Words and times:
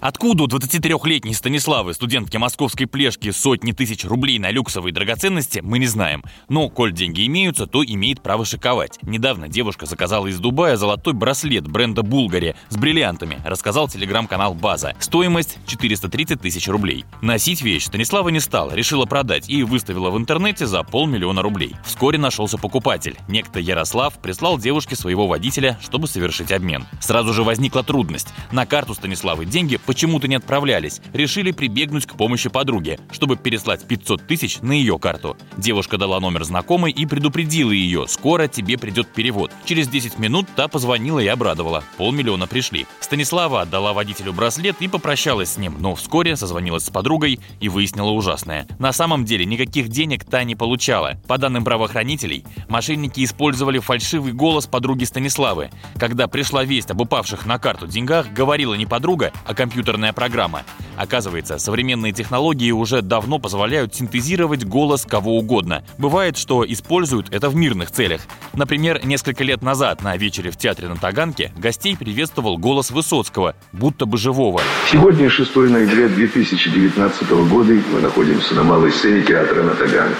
Откуда 0.00 0.44
у 0.44 0.46
23-летней 0.46 1.34
Станиславы, 1.34 1.92
студентки 1.92 2.36
московской 2.36 2.86
плешки, 2.86 3.32
сотни 3.32 3.72
тысяч 3.72 4.04
рублей 4.04 4.38
на 4.38 4.52
люксовые 4.52 4.92
драгоценности, 4.92 5.58
мы 5.60 5.80
не 5.80 5.86
знаем. 5.86 6.22
Но, 6.48 6.68
коль 6.68 6.92
деньги 6.92 7.26
имеются, 7.26 7.66
то 7.66 7.84
имеет 7.84 8.22
право 8.22 8.44
шиковать. 8.44 9.00
Недавно 9.02 9.48
девушка 9.48 9.86
заказала 9.86 10.28
из 10.28 10.38
Дубая 10.38 10.76
золотой 10.76 11.14
браслет 11.14 11.66
бренда 11.66 12.02
Булгари 12.02 12.54
с 12.68 12.76
бриллиантами, 12.76 13.40
рассказал 13.44 13.88
телеграм-канал 13.88 14.54
База. 14.54 14.94
Стоимость 15.00 15.58
430 15.66 16.40
тысяч 16.40 16.68
рублей. 16.68 17.04
Носить 17.20 17.62
вещь 17.62 17.86
Станислава 17.86 18.28
не 18.28 18.40
стала, 18.40 18.72
решила 18.74 19.04
продать 19.04 19.50
и 19.50 19.64
выставила 19.64 20.10
в 20.10 20.18
интернете 20.18 20.66
за 20.66 20.84
полмиллиона 20.84 21.42
рублей. 21.42 21.74
Вскоре 21.84 22.18
нашелся 22.18 22.56
покупатель. 22.56 23.16
Некто 23.26 23.58
Ярослав 23.58 24.16
прислал 24.20 24.58
девушке 24.58 24.94
своего 24.94 25.26
водителя, 25.26 25.76
чтобы 25.82 26.06
совершить 26.06 26.52
обмен. 26.52 26.86
Сразу 27.00 27.32
же 27.32 27.42
возникла 27.42 27.82
трудность. 27.82 28.28
На 28.52 28.64
карту 28.64 28.94
Станиславы 28.94 29.44
деньги 29.44 29.76
почему-то 29.88 30.28
не 30.28 30.34
отправлялись, 30.34 31.00
решили 31.14 31.50
прибегнуть 31.50 32.04
к 32.04 32.14
помощи 32.14 32.50
подруги, 32.50 32.98
чтобы 33.10 33.36
переслать 33.36 33.88
500 33.88 34.26
тысяч 34.26 34.60
на 34.60 34.72
ее 34.72 34.98
карту. 34.98 35.34
Девушка 35.56 35.96
дала 35.96 36.20
номер 36.20 36.44
знакомой 36.44 36.92
и 36.92 37.06
предупредила 37.06 37.70
ее, 37.70 38.06
скоро 38.06 38.48
тебе 38.48 38.76
придет 38.76 39.08
перевод. 39.08 39.50
Через 39.64 39.88
10 39.88 40.18
минут 40.18 40.46
та 40.54 40.68
позвонила 40.68 41.20
и 41.20 41.26
обрадовала. 41.26 41.82
Полмиллиона 41.96 42.46
пришли. 42.46 42.86
Станислава 43.00 43.62
отдала 43.62 43.94
водителю 43.94 44.34
браслет 44.34 44.76
и 44.80 44.88
попрощалась 44.88 45.52
с 45.52 45.56
ним, 45.56 45.76
но 45.80 45.94
вскоре 45.94 46.36
созвонилась 46.36 46.84
с 46.84 46.90
подругой 46.90 47.40
и 47.58 47.70
выяснила 47.70 48.10
ужасное. 48.10 48.66
На 48.78 48.92
самом 48.92 49.24
деле 49.24 49.46
никаких 49.46 49.88
денег 49.88 50.22
та 50.26 50.44
не 50.44 50.54
получала. 50.54 51.14
По 51.26 51.38
данным 51.38 51.64
правоохранителей, 51.64 52.44
мошенники 52.68 53.24
использовали 53.24 53.78
фальшивый 53.78 54.34
голос 54.34 54.66
подруги 54.66 55.04
Станиславы. 55.04 55.70
Когда 55.98 56.28
пришла 56.28 56.62
весть 56.62 56.90
об 56.90 57.00
упавших 57.00 57.46
на 57.46 57.58
карту 57.58 57.86
деньгах, 57.86 58.30
говорила 58.34 58.74
не 58.74 58.84
подруга, 58.84 59.32
а 59.46 59.54
компьютер 59.54 59.77
компьютерная 59.78 60.12
программа. 60.12 60.64
Оказывается, 60.96 61.58
современные 61.58 62.12
технологии 62.12 62.72
уже 62.72 63.00
давно 63.00 63.38
позволяют 63.38 63.94
синтезировать 63.94 64.64
голос 64.64 65.06
кого 65.08 65.38
угодно. 65.38 65.84
Бывает, 65.98 66.36
что 66.36 66.64
используют 66.66 67.32
это 67.32 67.48
в 67.48 67.54
мирных 67.54 67.92
целях. 67.92 68.22
Например, 68.54 69.00
несколько 69.04 69.44
лет 69.44 69.62
назад 69.62 70.02
на 70.02 70.16
вечере 70.16 70.50
в 70.50 70.56
театре 70.56 70.88
на 70.88 70.96
Таганке 70.96 71.52
гостей 71.56 71.96
приветствовал 71.96 72.58
голос 72.58 72.90
Высоцкого, 72.90 73.54
будто 73.70 74.04
бы 74.04 74.18
живого. 74.18 74.60
Сегодня 74.90 75.30
6 75.30 75.54
ноября 75.54 76.08
2019 76.08 77.30
года, 77.30 77.74
мы 77.92 78.00
находимся 78.00 78.54
на 78.54 78.64
малой 78.64 78.90
сцене 78.90 79.22
театра 79.22 79.62
на 79.62 79.76
Таганке. 79.76 80.16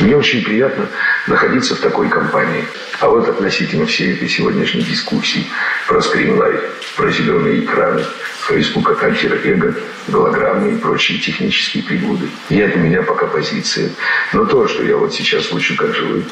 Мне 0.00 0.16
очень 0.16 0.42
приятно 0.42 0.86
находиться 1.26 1.74
в 1.74 1.80
такой 1.80 2.08
компании. 2.08 2.64
А 3.00 3.08
вот 3.08 3.28
относительно 3.28 3.84
всей 3.86 4.14
этой 4.14 4.28
сегодняшней 4.28 4.82
дискуссии 4.82 5.44
про 5.88 6.00
скринлайф, 6.00 6.94
про 6.96 7.10
зеленые 7.10 7.64
экраны, 7.64 8.04
Фейсбука, 8.52 8.94
Альтера 9.00 9.36
Эго, 9.44 9.74
голограммы 10.08 10.74
и 10.74 10.76
прочие 10.76 11.18
технические 11.18 11.82
пригоды. 11.84 12.28
Нет 12.50 12.76
у 12.76 12.80
меня 12.80 13.02
пока 13.02 13.26
позиции. 13.26 13.90
Но 14.34 14.44
то, 14.44 14.68
что 14.68 14.82
я 14.82 14.98
вот 14.98 15.14
сейчас 15.14 15.48
звучу 15.48 15.74
как 15.74 15.94
живой, 15.94 16.24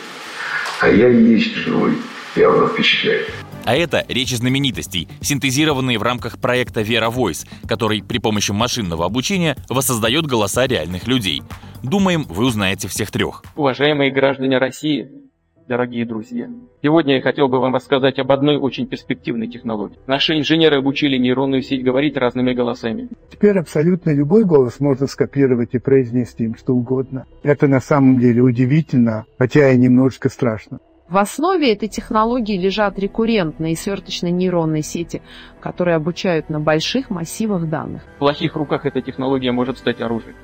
а 0.81 0.89
я 0.89 1.09
и 1.09 1.23
есть 1.23 1.55
живой, 1.55 1.97
явно 2.37 2.69
впечатляет. 2.69 3.31
А 3.65 3.75
это 3.75 4.05
речи 4.09 4.35
знаменитостей, 4.35 5.09
синтезированные 5.23 5.99
в 5.99 6.03
рамках 6.03 6.39
проекта 6.39 6.83
Vera 6.83 7.11
Voice, 7.11 7.49
который 7.67 8.03
при 8.03 8.19
помощи 8.19 8.51
машинного 8.51 9.07
обучения 9.07 9.57
воссоздает 9.71 10.27
голоса 10.27 10.67
реальных 10.67 11.07
людей. 11.07 11.43
Думаем, 11.83 12.25
вы 12.25 12.45
узнаете 12.45 12.89
всех 12.89 13.11
трех. 13.11 13.43
Уважаемые 13.57 14.11
граждане 14.11 14.59
России, 14.59 15.09
дорогие 15.71 16.05
друзья. 16.05 16.49
Сегодня 16.83 17.15
я 17.15 17.23
хотел 17.23 17.47
бы 17.47 17.61
вам 17.61 17.77
рассказать 17.77 18.19
об 18.19 18.33
одной 18.33 18.57
очень 18.57 18.89
перспективной 18.89 19.47
технологии. 19.47 19.97
Наши 20.09 20.37
инженеры 20.37 20.79
обучили 20.79 21.17
нейронную 21.17 21.63
сеть 21.63 21.85
говорить 21.85 22.17
разными 22.17 22.53
голосами. 22.53 23.09
Теперь 23.31 23.57
абсолютно 23.57 24.11
любой 24.11 24.45
голос 24.45 24.81
можно 24.81 25.07
скопировать 25.07 25.73
и 25.75 25.79
произнести 25.79 26.43
им 26.43 26.57
что 26.57 26.73
угодно. 26.75 27.25
Это 27.45 27.69
на 27.69 27.81
самом 27.81 28.19
деле 28.19 28.43
удивительно, 28.43 29.27
хотя 29.39 29.71
и 29.71 29.79
немножко 29.79 30.29
страшно. 30.29 30.81
В 31.09 31.17
основе 31.17 31.73
этой 31.73 31.89
технологии 31.89 32.59
лежат 32.59 32.99
рекуррентные 32.99 33.75
и 33.75 33.77
сверточные 33.77 34.33
нейронные 34.33 34.83
сети, 34.83 35.23
которые 35.61 35.95
обучают 35.95 36.51
на 36.51 36.59
больших 36.59 37.11
массивах 37.11 37.69
данных. 37.69 38.03
В 38.17 38.19
плохих 38.19 38.57
руках 38.57 38.87
эта 38.87 39.01
технология 39.03 39.53
может 39.53 39.79
стать 39.79 40.01
оружием. 40.01 40.35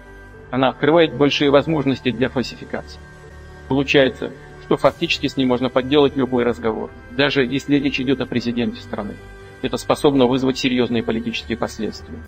Она 0.52 0.68
открывает 0.68 1.16
большие 1.16 1.50
возможности 1.50 2.12
для 2.12 2.28
фальсификации. 2.28 3.00
Получается, 3.68 4.30
что 4.66 4.76
фактически 4.76 5.28
с 5.28 5.36
ней 5.36 5.46
можно 5.46 5.68
подделать 5.68 6.16
любой 6.16 6.44
разговор, 6.44 6.90
даже 7.12 7.44
если 7.44 7.76
речь 7.76 8.00
идет 8.00 8.20
о 8.20 8.26
президенте 8.26 8.80
страны. 8.80 9.14
Это 9.62 9.76
способно 9.76 10.26
вызвать 10.26 10.58
серьезные 10.58 11.02
политические 11.02 11.56
последствия. 11.56 12.18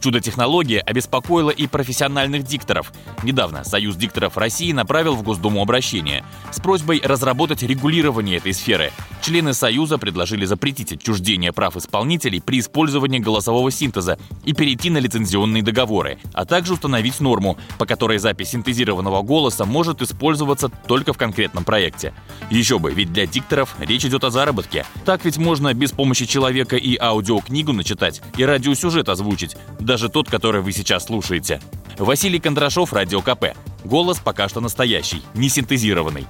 Чудо-технология 0.00 0.80
обеспокоила 0.80 1.50
и 1.50 1.66
профессиональных 1.66 2.44
дикторов. 2.44 2.92
Недавно 3.24 3.64
Союз 3.64 3.96
дикторов 3.96 4.36
России 4.36 4.70
направил 4.72 5.14
в 5.14 5.22
Госдуму 5.22 5.60
обращение 5.60 6.22
с 6.52 6.60
просьбой 6.60 7.00
разработать 7.02 7.62
регулирование 7.62 8.36
этой 8.36 8.52
сферы. 8.52 8.92
Члены 9.22 9.52
Союза 9.52 9.98
предложили 9.98 10.44
запретить 10.44 10.92
отчуждение 10.92 11.52
прав 11.52 11.76
исполнителей 11.76 12.40
при 12.40 12.60
использовании 12.60 13.18
голосового 13.18 13.70
синтеза 13.70 14.18
и 14.44 14.52
перейти 14.52 14.90
на 14.90 14.98
лицензионные 14.98 15.62
договоры, 15.62 16.18
а 16.32 16.44
также 16.44 16.74
установить 16.74 17.20
норму, 17.20 17.58
по 17.78 17.86
которой 17.86 18.18
запись 18.18 18.50
синтезированного 18.50 19.22
голоса 19.22 19.64
может 19.64 20.02
использоваться 20.02 20.68
только 20.68 21.12
в 21.12 21.18
конкретном 21.18 21.64
проекте. 21.64 22.14
Еще 22.50 22.78
бы, 22.78 22.92
ведь 22.92 23.12
для 23.12 23.26
дикторов 23.26 23.76
речь 23.80 24.04
идет 24.04 24.24
о 24.24 24.30
заработке. 24.30 24.86
Так 25.04 25.24
ведь 25.24 25.36
можно 25.36 25.74
без 25.74 25.92
помощи 25.92 26.24
человека 26.24 26.76
и 26.76 26.96
аудиокнигу 26.96 27.72
начитать, 27.72 28.22
и 28.36 28.44
радиосюжет 28.44 29.08
озвучить, 29.08 29.56
даже 29.80 30.08
тот, 30.08 30.30
который 30.30 30.62
вы 30.62 30.72
сейчас 30.72 31.06
слушаете. 31.06 31.60
Василий 31.98 32.38
Кондрашов, 32.38 32.92
Радио 32.92 33.20
КП. 33.20 33.56
Голос 33.84 34.18
пока 34.18 34.48
что 34.48 34.60
настоящий, 34.60 35.22
не 35.34 35.48
синтезированный. 35.48 36.26